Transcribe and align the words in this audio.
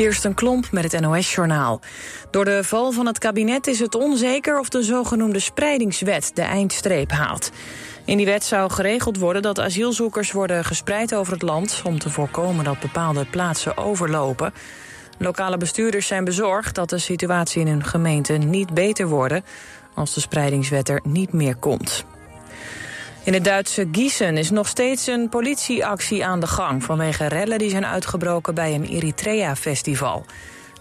Kirsten 0.00 0.34
Klomp 0.34 0.70
met 0.70 0.92
het 0.92 1.00
NOS-journaal. 1.00 1.80
Door 2.30 2.44
de 2.44 2.64
val 2.64 2.92
van 2.92 3.06
het 3.06 3.18
kabinet 3.18 3.66
is 3.66 3.78
het 3.78 3.94
onzeker 3.94 4.58
of 4.58 4.68
de 4.68 4.82
zogenoemde 4.82 5.38
spreidingswet 5.38 6.30
de 6.34 6.42
eindstreep 6.42 7.10
haalt. 7.10 7.50
In 8.04 8.16
die 8.16 8.26
wet 8.26 8.44
zou 8.44 8.70
geregeld 8.70 9.18
worden 9.18 9.42
dat 9.42 9.60
asielzoekers 9.60 10.32
worden 10.32 10.64
gespreid 10.64 11.14
over 11.14 11.32
het 11.32 11.42
land... 11.42 11.82
om 11.84 11.98
te 11.98 12.10
voorkomen 12.10 12.64
dat 12.64 12.80
bepaalde 12.80 13.26
plaatsen 13.26 13.76
overlopen. 13.76 14.52
Lokale 15.18 15.56
bestuurders 15.56 16.06
zijn 16.06 16.24
bezorgd 16.24 16.74
dat 16.74 16.90
de 16.90 16.98
situatie 16.98 17.60
in 17.60 17.68
hun 17.68 17.84
gemeente 17.84 18.32
niet 18.32 18.74
beter 18.74 19.08
wordt... 19.08 19.40
als 19.94 20.14
de 20.14 20.20
spreidingswet 20.20 20.88
er 20.88 21.00
niet 21.04 21.32
meer 21.32 21.56
komt. 21.56 22.04
In 23.24 23.32
het 23.32 23.44
Duitse 23.44 23.88
Gießen 23.92 24.36
is 24.36 24.50
nog 24.50 24.68
steeds 24.68 25.06
een 25.06 25.28
politieactie 25.28 26.24
aan 26.24 26.40
de 26.40 26.46
gang... 26.46 26.84
vanwege 26.84 27.26
rellen 27.26 27.58
die 27.58 27.70
zijn 27.70 27.86
uitgebroken 27.86 28.54
bij 28.54 28.74
een 28.74 28.84
Eritrea-festival. 28.84 30.24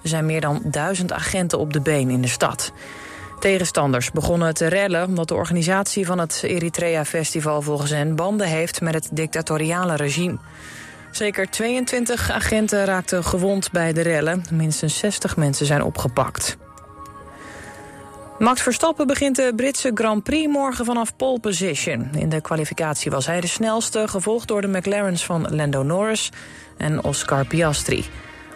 Er 0.03 0.09
zijn 0.09 0.25
meer 0.25 0.41
dan 0.41 0.61
duizend 0.63 1.11
agenten 1.11 1.59
op 1.59 1.73
de 1.73 1.81
been 1.81 2.09
in 2.09 2.21
de 2.21 2.27
stad. 2.27 2.71
Tegenstanders 3.39 4.11
begonnen 4.11 4.53
te 4.53 4.67
rellen 4.67 5.07
omdat 5.07 5.27
de 5.27 5.33
organisatie 5.33 6.05
van 6.05 6.19
het 6.19 6.39
Eritrea-festival... 6.43 7.61
volgens 7.61 7.91
hen 7.91 8.15
banden 8.15 8.47
heeft 8.47 8.81
met 8.81 8.93
het 8.93 9.09
dictatoriale 9.11 9.95
regime. 9.95 10.37
Zeker 11.11 11.49
22 11.49 12.31
agenten 12.31 12.85
raakten 12.85 13.23
gewond 13.23 13.71
bij 13.71 13.93
de 13.93 14.01
rellen. 14.01 14.45
Minstens 14.51 14.97
60 14.97 15.37
mensen 15.37 15.65
zijn 15.65 15.83
opgepakt. 15.83 16.57
Max 18.39 18.61
Verstappen 18.61 19.07
begint 19.07 19.35
de 19.35 19.53
Britse 19.55 19.91
Grand 19.93 20.23
Prix 20.23 20.47
morgen 20.47 20.85
vanaf 20.85 21.15
pole 21.15 21.39
position. 21.39 22.09
In 22.15 22.29
de 22.29 22.41
kwalificatie 22.41 23.11
was 23.11 23.25
hij 23.25 23.41
de 23.41 23.47
snelste, 23.47 24.07
gevolgd 24.07 24.47
door 24.47 24.61
de 24.61 24.67
McLaren's 24.67 25.25
van 25.25 25.55
Lando 25.55 25.83
Norris 25.83 26.31
en 26.77 27.03
Oscar 27.03 27.45
Piastri. 27.45 28.05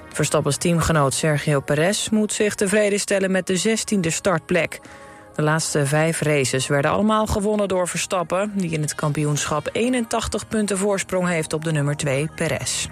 Verstappens 0.09 0.57
teamgenoot 0.57 1.13
Sergio 1.13 1.59
Perez 1.59 2.09
moet 2.09 2.33
zich 2.33 2.55
tevreden 2.55 2.99
stellen 2.99 3.31
met 3.31 3.47
de 3.47 3.77
16e 3.77 4.08
startplek. 4.08 4.80
De 5.35 5.41
laatste 5.41 5.86
vijf 5.86 6.21
races 6.21 6.67
werden 6.67 6.91
allemaal 6.91 7.25
gewonnen 7.25 7.67
door 7.67 7.88
Verstappen... 7.88 8.52
die 8.55 8.71
in 8.71 8.81
het 8.81 8.95
kampioenschap 8.95 9.69
81 9.71 10.47
punten 10.47 10.77
voorsprong 10.77 11.27
heeft 11.27 11.53
op 11.53 11.63
de 11.63 11.71
nummer 11.71 11.95
2, 11.95 12.30
Perez. 12.36 12.88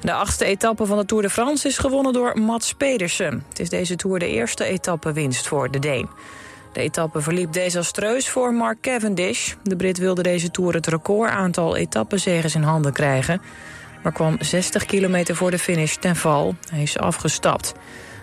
De 0.00 0.12
achtste 0.12 0.44
etappe 0.44 0.86
van 0.86 0.98
de 0.98 1.04
Tour 1.04 1.22
de 1.22 1.30
France 1.30 1.68
is 1.68 1.78
gewonnen 1.78 2.12
door 2.12 2.40
Mats 2.40 2.74
Pedersen. 2.74 3.44
Het 3.48 3.58
is 3.58 3.68
deze 3.68 3.96
Tour 3.96 4.18
de 4.18 4.28
eerste 4.28 4.64
etappewinst 4.64 5.46
voor 5.46 5.70
de 5.70 5.78
Deen. 5.78 6.08
De 6.72 6.80
etappe 6.80 7.20
verliep 7.20 7.52
desastreus 7.52 8.28
voor 8.28 8.54
Mark 8.54 8.80
Cavendish. 8.80 9.54
De 9.62 9.76
Brit 9.76 9.98
wilde 9.98 10.22
deze 10.22 10.50
Tour 10.50 10.74
het 10.74 10.86
record 10.86 11.30
aantal 11.30 11.76
etappezegers 11.76 12.54
in 12.54 12.62
handen 12.62 12.92
krijgen... 12.92 13.40
maar 14.02 14.12
kwam 14.12 14.36
60 14.40 14.84
kilometer 14.84 15.36
voor 15.36 15.50
de 15.50 15.58
finish 15.58 15.94
ten 15.94 16.16
val. 16.16 16.54
Hij 16.70 16.82
is 16.82 16.98
afgestapt. 16.98 17.74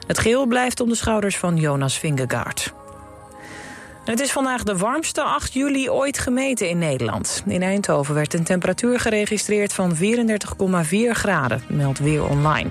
Het 0.07 0.19
geel 0.19 0.45
blijft 0.45 0.79
om 0.79 0.89
de 0.89 0.95
schouders 0.95 1.37
van 1.37 1.57
Jonas 1.57 1.99
Vingegaard. 1.99 2.73
Het 4.05 4.19
is 4.19 4.31
vandaag 4.31 4.63
de 4.63 4.77
warmste 4.77 5.21
8 5.21 5.53
juli 5.53 5.89
ooit 5.89 6.17
gemeten 6.19 6.69
in 6.69 6.77
Nederland. 6.77 7.43
In 7.45 7.63
Eindhoven 7.63 8.15
werd 8.15 8.33
een 8.33 8.43
temperatuur 8.43 8.99
geregistreerd 8.99 9.73
van 9.73 9.95
34,4 9.95 9.99
graden, 11.11 11.63
meldt 11.69 11.99
Weer 11.99 12.29
Online. 12.29 12.69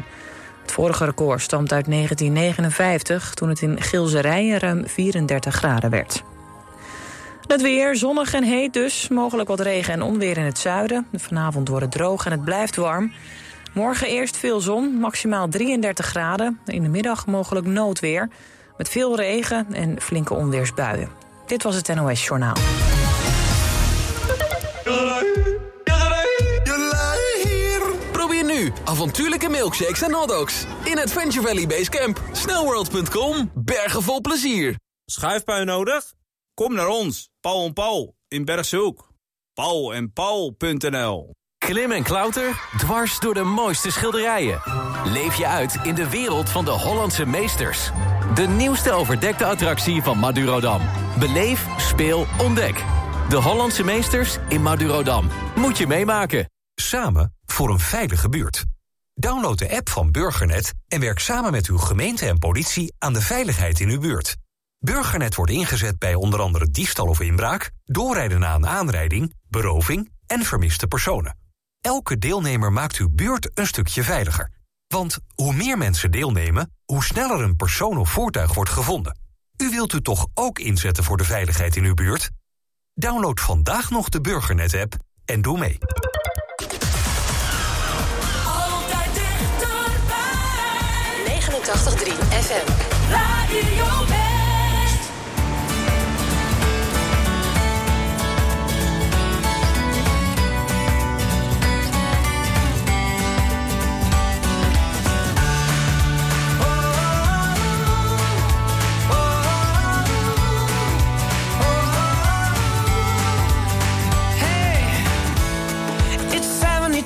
Het 0.62 0.72
vorige 0.72 1.05
record 1.05 1.40
stamt 1.40 1.72
uit 1.72 1.84
1959, 1.84 3.34
toen 3.34 3.48
het 3.48 3.62
in 3.62 3.82
Gilserijen 3.82 4.58
ruim 4.58 4.88
34 4.88 5.55
graden 5.55 5.90
werd. 5.90 6.22
Het 7.46 7.62
weer, 7.62 7.96
zonnig 7.96 8.34
en 8.34 8.44
heet 8.44 8.72
dus. 8.72 9.08
Mogelijk 9.08 9.48
wat 9.48 9.60
regen 9.60 9.92
en 9.92 10.02
onweer 10.02 10.36
in 10.36 10.44
het 10.44 10.58
zuiden. 10.58 11.06
Vanavond 11.12 11.68
wordt 11.68 11.84
het 11.84 11.92
droog 11.92 12.27
en 12.27 12.32
het 12.32 12.44
blijft 12.44 12.77
warm. 12.77 13.12
Morgen 13.72 14.06
eerst 14.06 14.36
veel 14.36 14.60
zon, 14.60 14.94
maximaal 14.94 15.48
33 15.48 16.06
graden. 16.06 16.60
In 16.66 16.82
de 16.82 16.88
middag 16.88 17.27
mogelijk 17.27 17.66
noodweer. 17.66 18.28
Met 18.77 18.88
veel 18.88 19.16
regen 19.16 19.66
en 19.72 20.00
flinke 20.00 20.34
onweersbuien. 20.34 21.23
Dit 21.46 21.62
was 21.62 21.74
het 21.74 21.94
NOS 21.94 22.26
Journaal. 22.26 22.56
Probeer 28.12 28.44
nu 28.44 28.72
avontuurlijke 28.84 29.48
milkshakes 29.48 30.02
en 30.02 30.12
hotdogs 30.12 30.64
in 30.84 30.98
Adventure 30.98 31.46
Valley 31.46 31.66
Base 31.66 31.90
Camp. 31.90 32.20
Snowworld.com, 32.33 33.50
bergen 33.54 34.02
vol 34.02 34.20
plezier. 34.20 34.74
Schuifpui 35.04 35.64
nodig? 35.64 36.12
Kom 36.54 36.74
naar 36.74 36.88
ons, 36.88 37.30
Paul 37.40 37.64
en 37.66 37.72
Paul, 37.72 38.14
in 38.28 38.44
Bergshoek. 38.44 39.08
Paul 39.54 39.94
en 39.94 40.12
Paul.nl 40.12 41.34
Klim 41.58 41.92
en 41.92 42.02
klauter, 42.02 42.60
dwars 42.77 43.18
door 43.18 43.34
de 43.34 43.42
mooiste 43.42 43.90
schilderijen. 43.90 44.60
Leef 45.04 45.34
je 45.36 45.46
uit 45.46 45.78
in 45.83 45.94
de 45.94 46.10
wereld 46.10 46.48
van 46.48 46.64
de 46.64 46.70
Hollandse 46.70 47.27
meesters. 47.27 47.90
De 48.33 48.46
nieuwste 48.46 48.92
overdekte 48.92 49.45
attractie 49.45 50.02
van 50.02 50.18
Madurodam. 50.18 50.80
Beleef, 51.18 51.67
speel, 51.77 52.27
ontdek. 52.39 52.85
De 53.29 53.36
Hollandse 53.36 53.85
meesters 53.85 54.36
in 54.48 54.62
Madurodam. 54.62 55.30
Moet 55.55 55.79
je 55.79 55.86
meemaken. 55.86 56.51
Samen 56.74 57.34
voor 57.45 57.70
een 57.70 57.79
veilige 57.79 58.29
buurt. 58.29 58.64
Download 59.14 59.58
de 59.58 59.77
app 59.77 59.89
van 59.89 60.11
Burgernet 60.11 60.73
en 60.89 61.01
werk 61.01 61.18
samen 61.18 61.52
met 61.52 61.67
uw 61.67 61.79
gemeente 61.79 62.27
en 62.27 62.39
politie 62.39 62.95
aan 62.98 63.13
de 63.13 63.20
veiligheid 63.20 63.80
in 63.80 63.89
uw 63.89 64.01
buurt. 64.01 64.36
Burgernet 64.79 65.34
wordt 65.34 65.52
ingezet 65.52 65.98
bij 65.98 66.14
onder 66.14 66.40
andere 66.40 66.70
diefstal 66.70 67.07
of 67.07 67.20
inbraak, 67.20 67.70
doorrijden 67.84 68.40
na 68.40 68.55
een 68.55 68.67
aanrijding, 68.67 69.34
beroving 69.48 70.13
en 70.27 70.42
vermiste 70.42 70.86
personen. 70.86 71.36
Elke 71.80 72.18
deelnemer 72.18 72.73
maakt 72.73 72.96
uw 72.96 73.08
buurt 73.11 73.51
een 73.55 73.67
stukje 73.67 74.02
veiliger. 74.02 74.51
Want 74.94 75.18
hoe 75.34 75.52
meer 75.52 75.78
mensen 75.78 76.10
deelnemen, 76.10 76.72
hoe 76.84 77.05
sneller 77.05 77.42
een 77.42 77.56
persoon 77.56 77.98
of 77.98 78.10
voertuig 78.10 78.55
wordt 78.55 78.70
gevonden. 78.70 79.18
U 79.56 79.70
wilt 79.70 79.92
u 79.92 80.00
toch 80.00 80.27
ook 80.34 80.58
inzetten 80.58 81.05
voor 81.05 81.16
de 81.16 81.24
veiligheid 81.24 81.77
in 81.77 81.84
uw 81.84 81.94
buurt? 81.94 82.30
Download 82.92 83.40
vandaag 83.40 83.90
nog 83.90 84.08
de 84.08 84.20
Burgernet-app 84.20 84.94
en 85.24 85.42
doe 85.42 85.58
mee. 85.58 85.78
Altijd 88.46 89.14
dichterbij. 89.14 90.60
89.3 91.27 92.12
FM. 92.28 92.70
Radio 93.10 94.23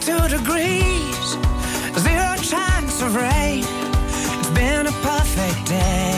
72 0.09 0.39
degrees, 0.39 1.37
zero 1.99 2.35
chance 2.41 3.03
of 3.03 3.15
rain. 3.15 3.63
It's 4.39 4.51
been 4.51 4.87
a 4.87 4.93
perfect 5.03 5.69
day. 5.69 6.18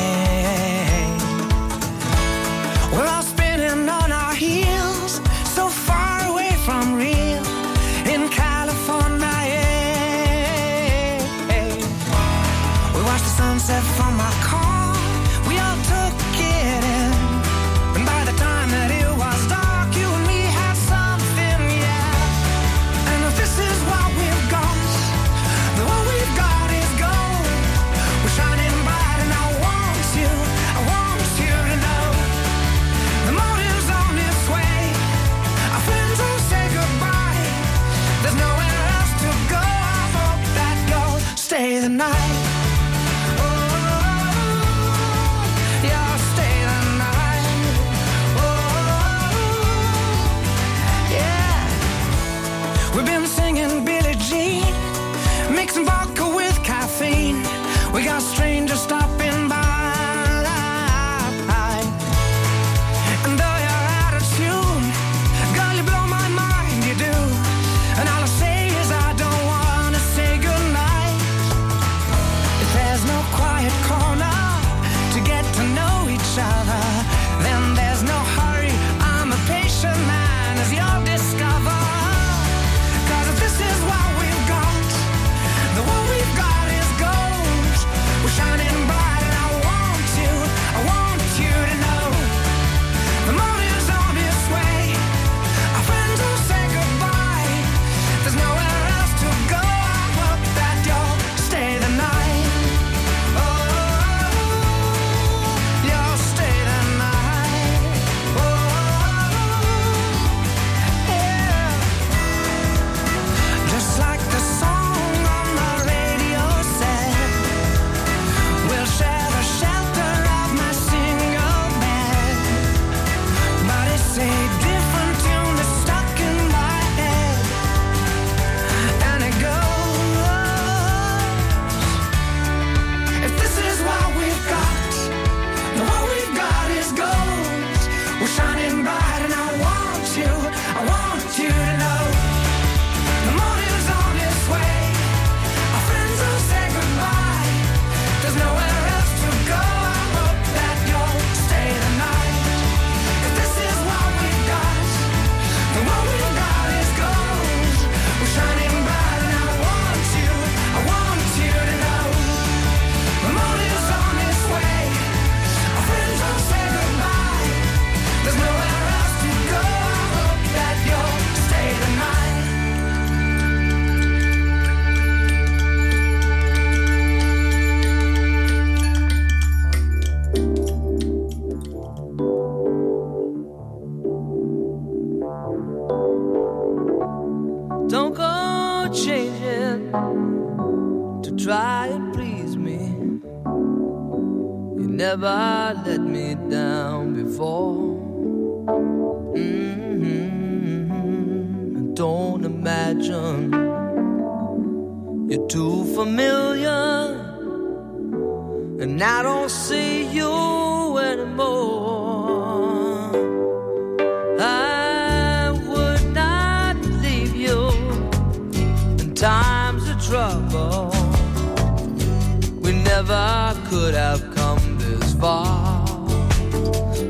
Never 223.02 223.54
could 223.70 223.94
have 223.94 224.22
come 224.34 224.76
this 224.78 225.14
far. 225.14 225.86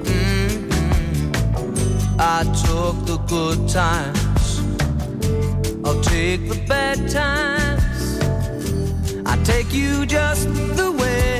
Mhm. 0.05 0.71
I 2.19 2.45
took 2.65 2.97
the 3.11 3.19
good 3.35 3.61
times, 3.69 4.49
I'll 5.85 6.01
take 6.15 6.43
the 6.49 6.59
bad 6.69 6.99
times. 7.11 8.03
I 9.33 9.35
take 9.51 9.71
you 9.81 10.07
just 10.07 10.47
the 10.81 10.91
way 11.01 11.40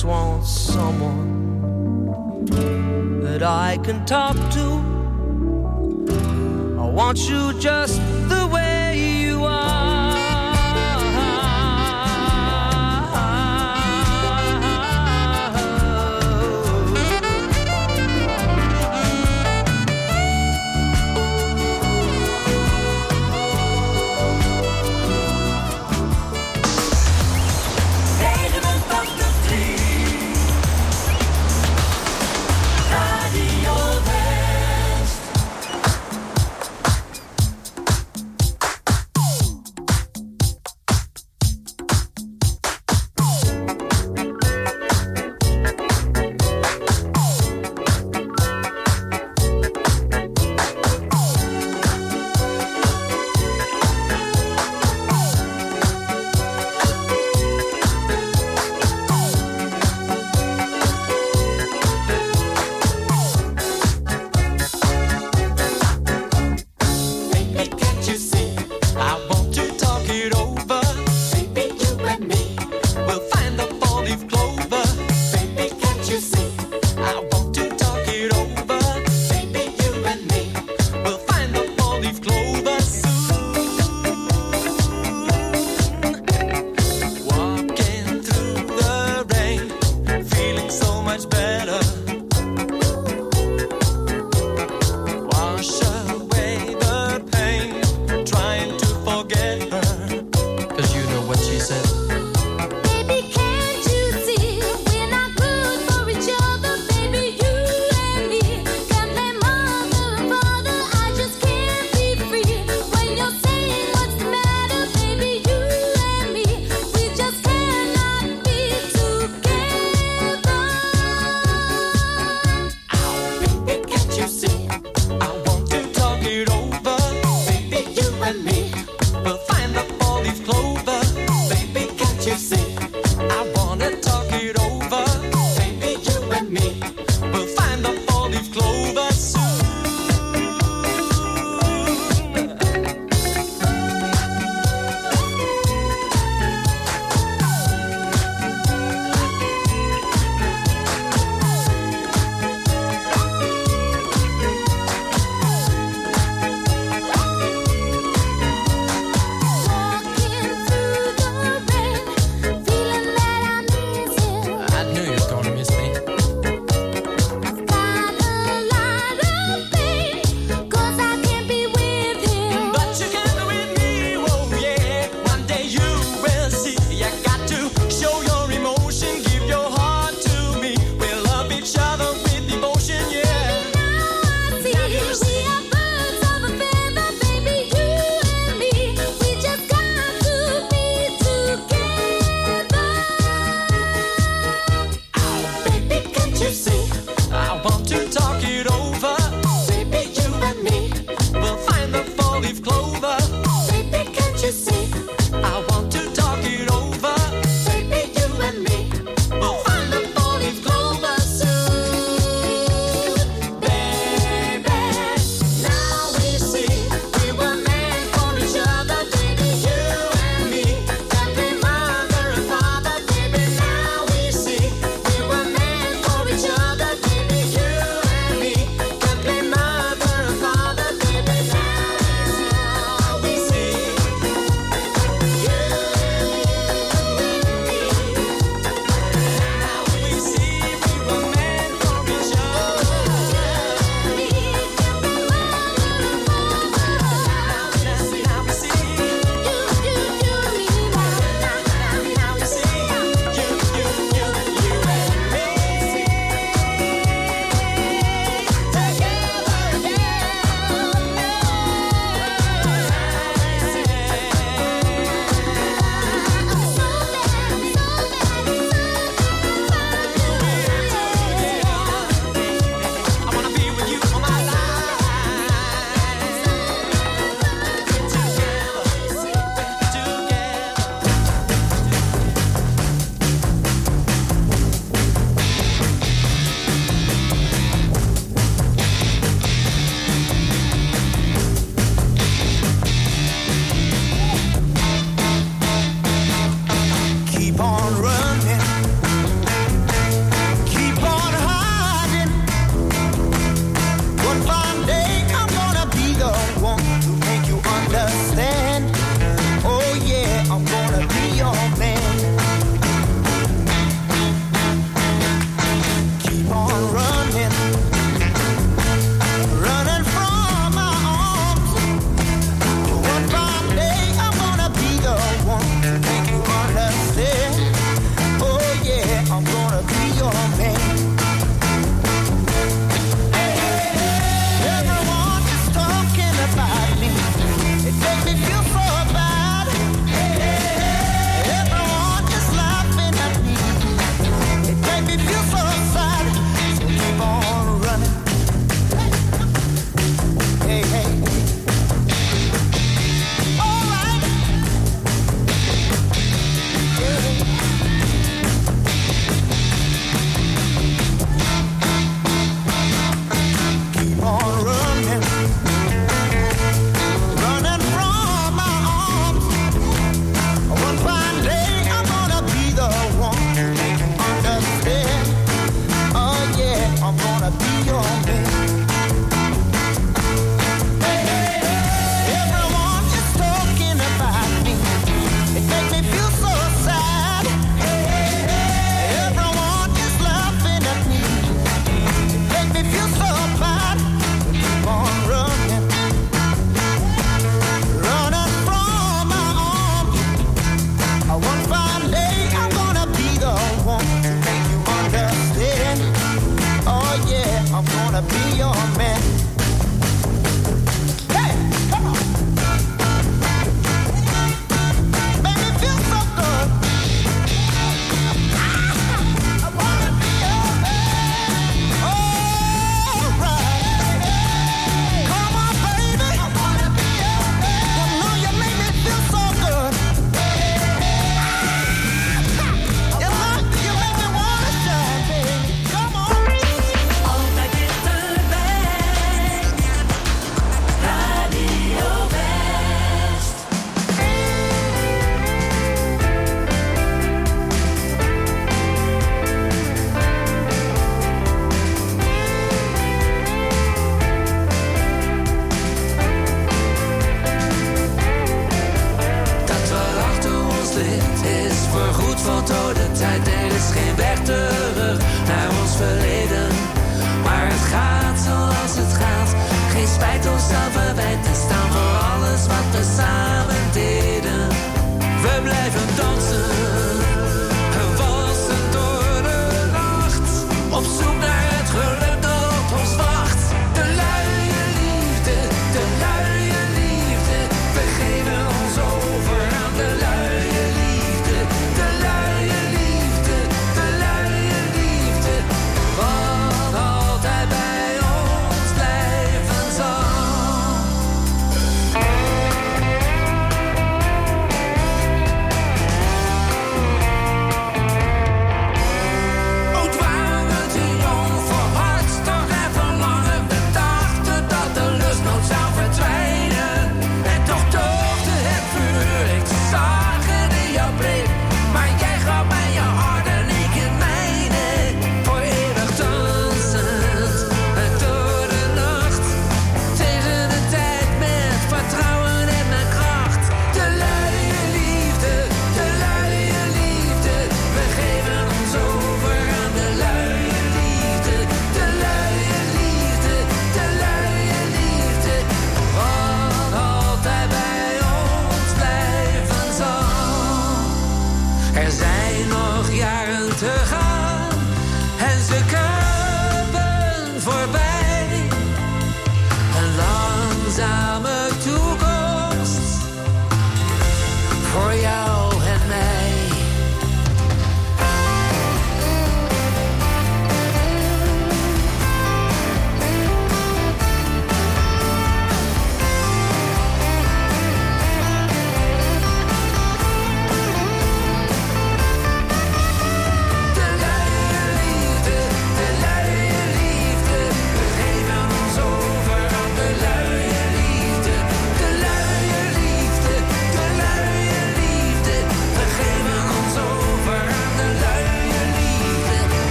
just 0.00 0.08
want 0.08 0.46
someone 0.46 2.46
that 3.20 3.42
I 3.42 3.76
can 3.84 4.06
talk 4.06 4.34
to. 4.34 4.66
I 6.80 6.88
want 6.88 7.28
you 7.28 7.52
just 7.60 8.00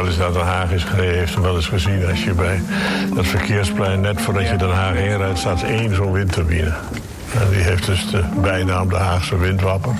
wel 0.00 0.08
eens 0.08 0.18
naar 0.18 0.32
Den 0.32 0.42
Haag 0.42 0.72
is 0.72 0.84
gereden, 0.84 1.18
heeft 1.18 1.34
hem 1.34 1.42
wel 1.42 1.56
eens 1.56 1.66
gezien. 1.66 2.06
Als 2.06 2.24
je 2.24 2.32
bij 2.32 2.62
dat 3.14 3.26
verkeersplein, 3.26 4.00
net 4.00 4.20
voordat 4.20 4.48
je 4.48 4.56
Den 4.56 4.70
Haag 4.70 4.94
inrijdt, 4.94 5.38
staat 5.38 5.62
één 5.62 5.94
zo'n 5.94 6.12
windturbine. 6.12 6.72
Die 7.50 7.62
heeft 7.62 7.86
dus 7.86 8.10
de 8.10 8.24
bijnaam 8.42 8.88
de 8.88 8.96
Haagse 8.96 9.38
windwapper. 9.38 9.94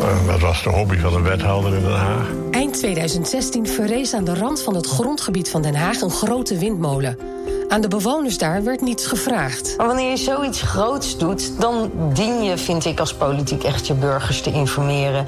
En 0.00 0.26
dat 0.26 0.40
was 0.40 0.62
de 0.62 0.70
hobby 0.70 0.98
van 0.98 1.14
een 1.14 1.22
wethouder 1.22 1.74
in 1.74 1.82
Den 1.82 1.96
Haag. 1.96 2.26
Eind 2.50 2.74
2016 2.74 3.66
verrees 3.66 4.14
aan 4.14 4.24
de 4.24 4.34
rand 4.34 4.62
van 4.62 4.74
het 4.74 4.86
grondgebied 4.86 5.50
van 5.50 5.62
Den 5.62 5.74
Haag 5.74 6.00
een 6.00 6.10
grote 6.10 6.58
windmolen. 6.58 7.18
Aan 7.68 7.80
de 7.80 7.88
bewoners 7.88 8.38
daar 8.38 8.64
werd 8.64 8.80
niets 8.80 9.06
gevraagd. 9.06 9.74
Maar 9.76 9.86
wanneer 9.86 10.10
je 10.10 10.16
zoiets 10.16 10.62
groots 10.62 11.18
doet, 11.18 11.60
dan 11.60 11.90
dien 12.12 12.42
je, 12.42 12.58
vind 12.58 12.84
ik 12.84 13.00
als 13.00 13.14
politiek, 13.14 13.64
echt 13.64 13.86
je 13.86 13.94
burgers 13.94 14.40
te 14.40 14.52
informeren. 14.52 15.26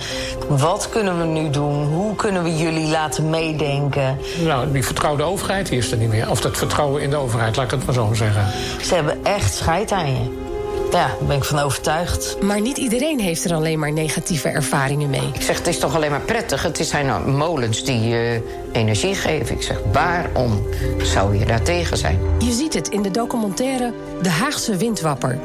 Wat 0.49 0.88
kunnen 0.88 1.18
we 1.18 1.25
nu 1.25 1.51
doen? 1.51 1.85
Hoe 1.87 2.14
kunnen 2.14 2.42
we 2.42 2.57
jullie 2.57 2.88
laten 2.88 3.31
meedenken? 3.31 4.18
Nou, 4.44 4.72
die 4.72 4.85
vertrouwde 4.85 5.22
overheid 5.22 5.68
die 5.68 5.79
is 5.79 5.92
er 5.92 5.99
niet 5.99 6.09
meer. 6.11 6.31
Of 6.31 6.40
dat 6.40 6.57
vertrouwen 6.57 7.03
in 7.03 7.11
de 7.11 7.16
overheid, 7.16 7.57
laat 7.57 7.64
ik 7.64 7.70
het 7.70 7.85
maar 7.85 7.94
zo 7.94 8.14
zeggen. 8.14 8.46
Ze 8.83 8.94
hebben 8.94 9.25
echt 9.25 9.55
scheid 9.55 9.92
aan 9.92 10.11
je. 10.11 10.45
Ja, 10.90 11.07
daar 11.18 11.27
ben 11.27 11.37
ik 11.37 11.44
van 11.44 11.59
overtuigd. 11.59 12.42
Maar 12.42 12.61
niet 12.61 12.77
iedereen 12.77 13.20
heeft 13.20 13.44
er 13.44 13.55
alleen 13.55 13.79
maar 13.79 13.92
negatieve 13.92 14.49
ervaringen 14.49 15.11
mee. 15.11 15.31
Ik 15.35 15.42
zeg, 15.42 15.59
het 15.59 15.66
is 15.66 15.79
toch 15.79 15.94
alleen 15.94 16.11
maar 16.11 16.20
prettig. 16.20 16.62
Het 16.62 16.79
zijn 16.83 17.07
nou 17.07 17.31
molens 17.31 17.85
die 17.85 18.09
uh, 18.09 18.40
energie 18.72 19.14
geven. 19.14 19.55
Ik 19.55 19.62
zeg, 19.62 19.79
waarom 19.92 20.66
zou 21.03 21.38
je 21.38 21.44
daar 21.44 21.62
tegen 21.62 21.96
zijn? 21.96 22.18
Je 22.38 22.53
ziet 22.53 22.75
het 22.75 22.88
in 22.88 23.03
de 23.03 23.11
documentaire 23.11 23.92
De 24.22 24.29
Haagse 24.29 24.77
Windwapper. 24.77 25.38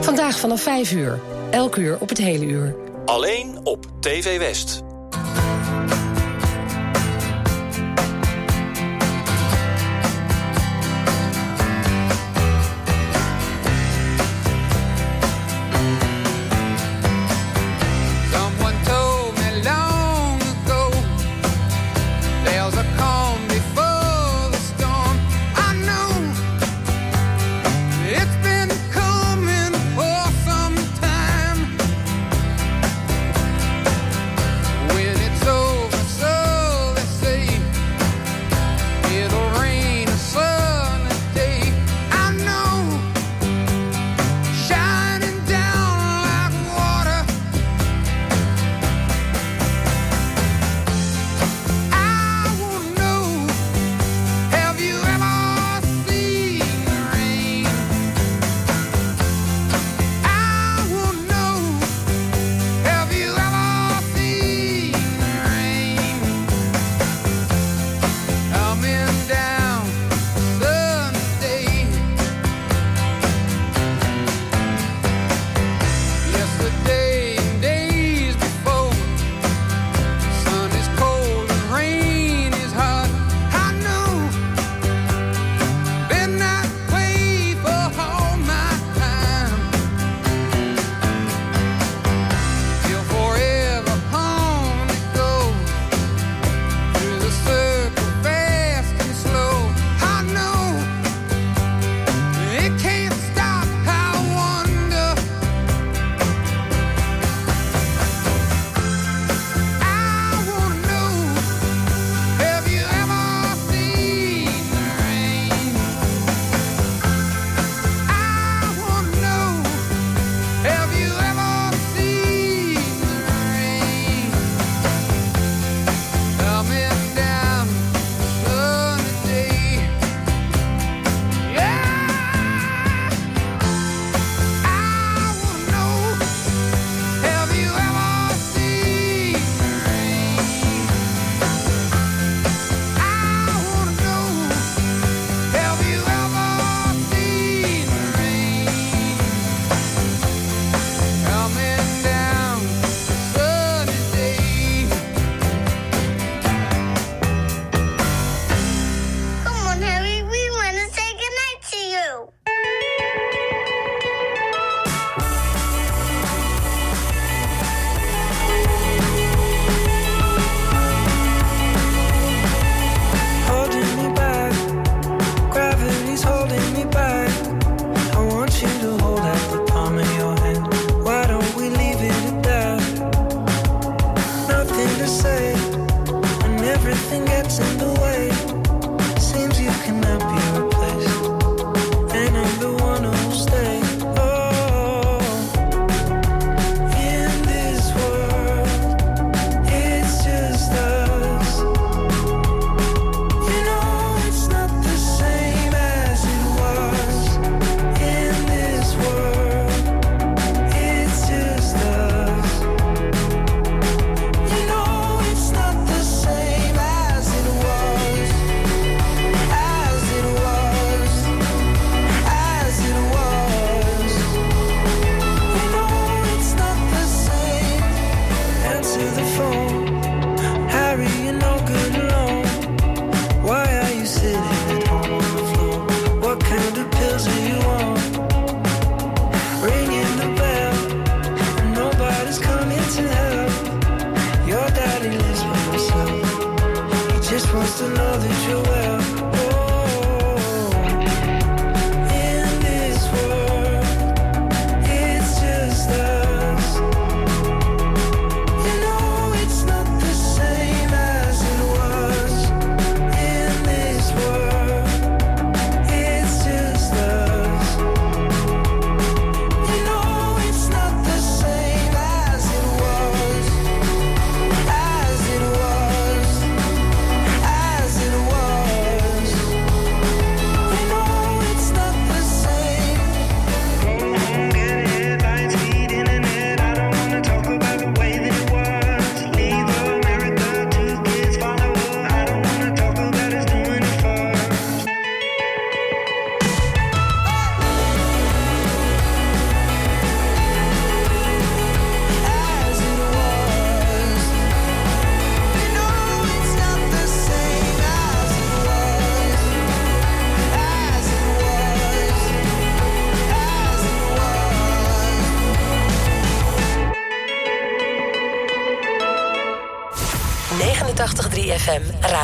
Vandaag 0.00 0.38
vanaf 0.38 0.62
5 0.62 0.92
uur. 0.92 1.20
Elk 1.50 1.76
uur 1.76 1.96
op 2.00 2.08
het 2.08 2.18
hele 2.18 2.44
uur. 2.44 2.74
Alleen 3.04 3.60
op 3.62 3.86
TV 4.00 4.38
West. 4.38 4.82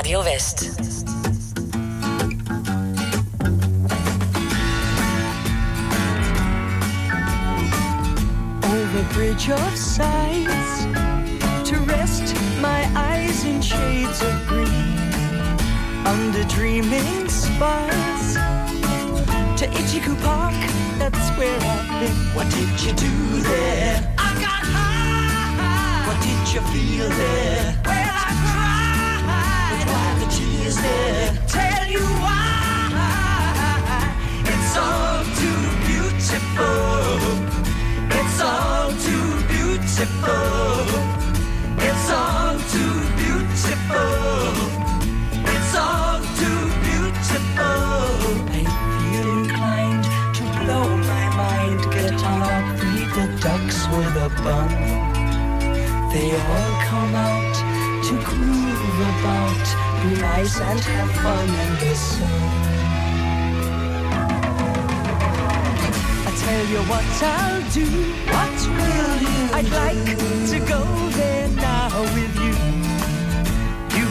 Radio 0.09 0.25
West. 0.25 0.78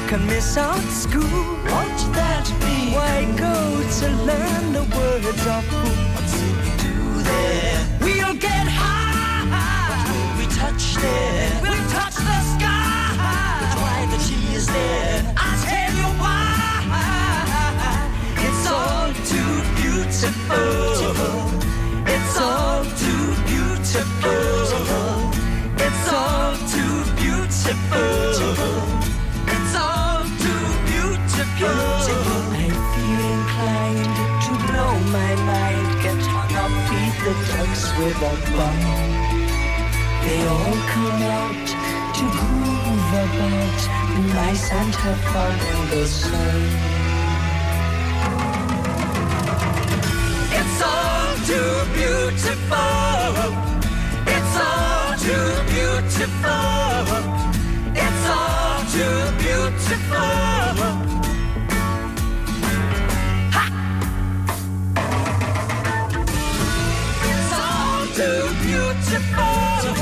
can 0.07 0.25
miss 0.25 0.55
out 0.55 0.79
school. 0.89 1.21
What's 1.67 2.03
that 2.15 2.45
be? 2.61 2.95
Why 2.95 3.25
go 3.35 3.55
to 3.99 4.07
learn 4.23 4.71
the 4.71 4.85
words 4.95 5.45
of 5.45 5.63
who? 5.67 5.83
What's 6.15 6.35
it 6.47 6.55
we 6.63 6.71
do 6.85 7.23
there? 7.23 7.79
We'll 7.99 8.35
get 8.35 8.67
high. 8.69 9.43
What 9.91 10.07
will 10.09 10.39
we 10.39 10.45
touch 10.55 10.95
there? 10.95 11.36
With 37.97 38.21
a 38.21 38.35
fun. 38.53 38.79
They 40.21 40.39
all 40.47 40.77
come 40.93 41.21
out 41.39 41.67
to 42.17 42.23
groove 42.35 43.13
about, 43.25 43.79
nice 44.35 44.65
and 44.71 44.93
have 44.95 45.21
fun 45.33 45.55
in 45.73 45.81
the 45.89 46.05
sun. 46.05 46.61
It's 50.59 50.79
all 50.91 51.35
too 51.49 51.73
beautiful. 51.97 53.49
It's 54.35 54.55
all 54.67 55.07
too 55.25 55.49
beautiful. 55.73 57.17
It's 58.05 58.25
all 58.29 58.77
too 58.93 59.17
beautiful. 59.41 61.26
too 68.17 68.49
beautiful. 68.65 69.93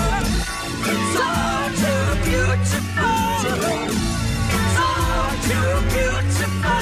It's 0.88 1.16
all 1.20 1.68
too 1.82 2.06
beautiful. 2.24 3.20
It's 4.56 4.78
all 4.80 5.32
too 5.48 5.72
beautiful. 5.92 6.80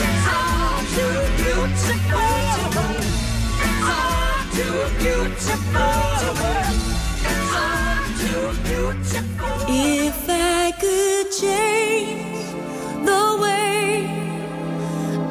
It's 0.00 0.26
all 0.32 0.80
too 0.94 1.18
beautiful. 1.36 2.16
It's 7.30 7.52
all 7.52 8.06
too 8.16 8.40
beautiful. 8.64 9.58
If 9.68 10.18
I 10.30 10.72
could 10.80 11.26
change 11.30 12.40
the 13.04 13.22
way 13.42 14.08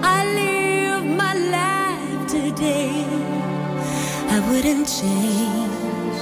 I 0.04 0.18
live 0.38 1.06
my 1.18 1.34
life 1.58 2.28
today. 2.28 2.99
I 4.40 4.52
wouldn't 4.52 4.88
change 4.88 6.20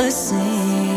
a 0.00 0.10
thing. 0.10 0.93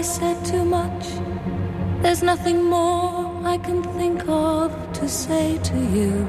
I 0.00 0.02
said 0.02 0.42
too 0.46 0.64
much. 0.64 1.08
There's 2.00 2.22
nothing 2.22 2.64
more 2.64 3.38
I 3.44 3.58
can 3.58 3.82
think 3.98 4.26
of 4.26 4.72
to 4.94 5.06
say 5.06 5.58
to 5.58 5.76
you. 5.96 6.26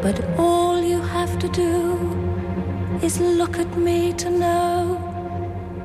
But 0.00 0.24
all 0.38 0.80
you 0.80 1.02
have 1.02 1.38
to 1.40 1.48
do 1.50 1.70
is 3.02 3.20
look 3.20 3.58
at 3.58 3.76
me 3.76 4.14
to 4.14 4.30
know 4.30 4.74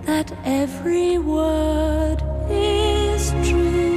that 0.03 0.31
every 0.45 1.17
word 1.17 2.23
is 2.49 3.31
true. 3.49 3.96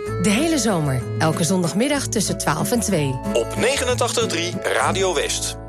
De 0.21 0.29
hele 0.29 0.57
zomer, 0.57 1.01
elke 1.17 1.43
zondagmiddag 1.43 2.07
tussen 2.07 2.37
12 2.37 2.71
en 2.71 2.79
2. 2.79 3.15
Op 3.33 3.47
89.3 3.55 4.61
Radio 4.61 5.13
West. 5.13 5.60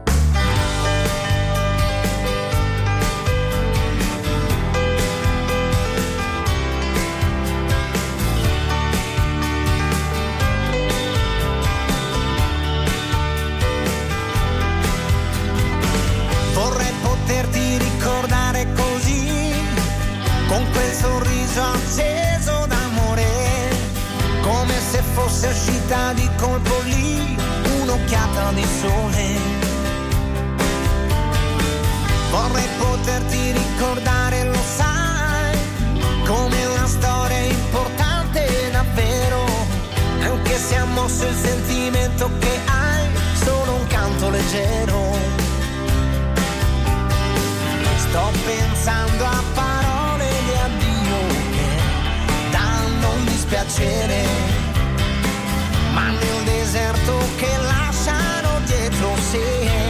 Uscita 25.93 26.13
di 26.15 26.29
colpo 26.37 26.81
lì 26.85 27.37
un'occhiata 27.81 28.53
di 28.53 28.67
sole. 28.81 29.37
Vorrei 32.31 32.69
poterti 32.79 33.53
ricordare, 33.53 34.45
lo 34.45 34.59
sai, 34.77 35.59
come 36.25 36.65
una 36.65 36.87
storia 36.87 37.39
importante 37.41 38.71
davvero, 38.71 39.45
anche 40.21 40.57
se 40.57 40.77
ha 40.77 40.85
mosso 40.87 41.27
il 41.27 41.37
sentimento 41.37 42.31
che 42.39 42.59
hai, 42.65 43.07
solo 43.35 43.75
un 43.75 43.87
canto 43.89 44.31
leggero. 44.31 45.19
Sto 47.97 48.31
pensando 48.47 49.25
a 49.25 49.43
parole 49.55 50.29
di 50.45 50.53
addio 50.55 51.17
che 51.51 52.51
danno 52.51 53.11
un 53.11 53.25
dispiacere, 53.27 54.52
ma 55.93 56.09
nel 56.09 56.45
deserto 56.45 57.19
che 57.37 57.57
lasciano 57.59 58.61
dietro 58.65 59.15
sé 59.17 59.82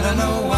I 0.00 0.02
don't 0.02 0.16
know 0.16 0.49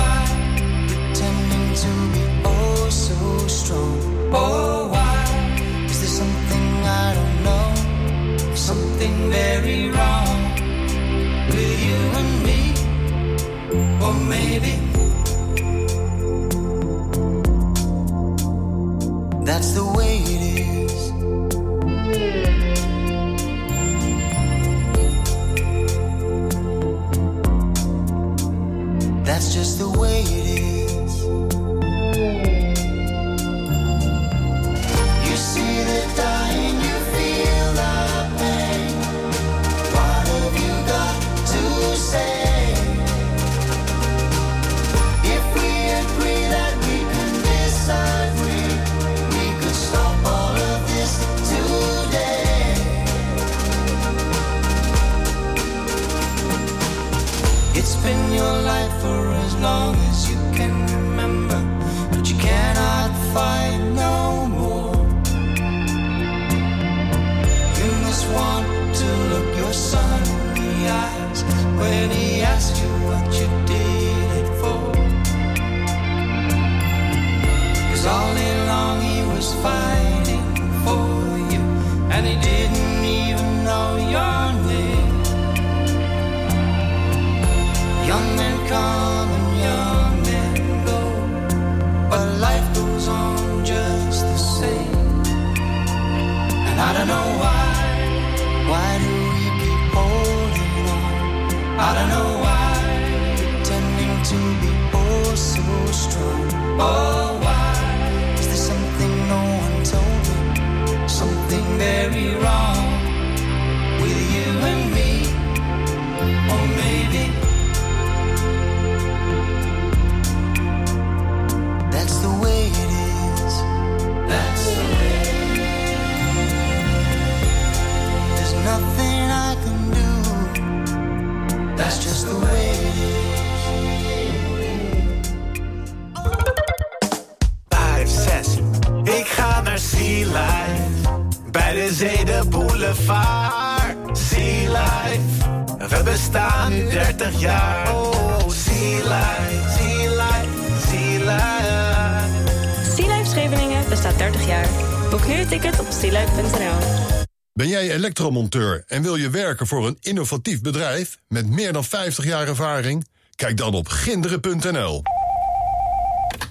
elektromonteur 158.23 158.85
en 158.87 159.03
wil 159.03 159.17
je 159.17 159.31
werken 159.31 159.67
voor 159.67 159.87
een 159.87 159.97
innovatief 160.01 160.61
bedrijf 160.61 161.19
met 161.29 161.49
meer 161.49 161.73
dan 161.73 161.85
50 161.85 162.25
jaar 162.25 162.49
ervaring? 162.49 163.07
Kijk 163.35 163.57
dan 163.57 163.75
op 163.75 163.89
ginderen.nl. 163.89 165.03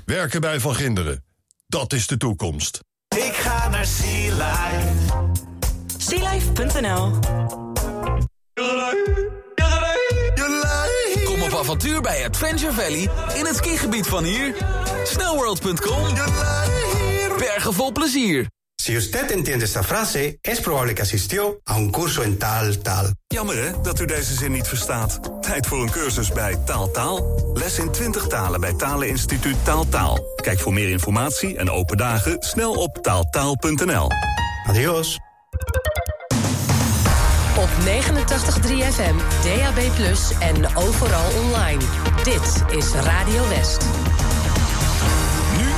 Werken 0.05 0.41
bij 0.41 0.59
Van 0.59 0.75
Ginderen, 0.75 1.23
dat 1.67 1.93
is 1.93 2.07
de 2.07 2.17
toekomst. 2.17 2.79
Ik 3.15 3.33
ga 3.33 3.69
naar 3.69 3.85
Sea 3.85 4.33
Life. 4.35 4.89
Sealife.nl 5.97 7.19
Kom 11.23 11.41
op 11.41 11.53
avontuur 11.53 12.01
bij 12.01 12.27
Adventure 12.27 12.73
Valley 12.73 13.09
in 13.35 13.45
het 13.45 13.55
skigebied 13.55 14.07
van 14.07 14.23
hier. 14.23 14.55
Snowworld.com. 15.03 16.15
Bergen 17.37 17.73
vol 17.73 17.91
plezier. 17.91 18.47
Si 18.81 18.97
usted 18.97 19.29
entiende 19.29 19.65
esta 19.65 19.83
frase, 19.83 20.39
es 20.41 20.59
probable 20.59 20.95
que 20.95 21.03
asistió 21.03 21.61
a 21.67 21.75
un 21.75 21.91
curso 21.91 22.23
en 22.23 22.39
tal 22.39 22.79
tal. 22.79 23.13
Jammer 23.27 23.55
hè, 23.55 23.81
dat 23.81 23.99
u 23.99 24.05
deze 24.05 24.33
zin 24.33 24.51
niet 24.51 24.67
verstaat. 24.67 25.19
Tijd 25.41 25.67
voor 25.67 25.81
een 25.81 25.91
cursus 25.91 26.31
bij 26.31 26.55
Taal 26.65 26.91
Taal. 26.91 27.51
Les 27.53 27.77
in 27.77 27.91
20 27.91 28.27
talen 28.27 28.59
bij 28.59 28.73
Taleninstituut 28.73 29.55
Taal 29.63 29.89
Taal. 29.89 30.19
Kijk 30.35 30.59
voor 30.59 30.73
meer 30.73 30.89
informatie 30.89 31.57
en 31.57 31.69
open 31.69 31.97
dagen 31.97 32.37
snel 32.39 32.73
op 32.73 32.97
taaltaal.nl. 33.01 34.09
Adios. 34.67 35.19
Op 37.57 37.69
89.3 37.85 38.71
FM, 38.93 39.15
DAB+, 39.43 39.79
en 40.39 40.75
overal 40.75 41.31
online. 41.43 41.81
Dit 42.23 42.77
is 42.77 42.91
Radio 42.91 43.47
West. 43.47 43.85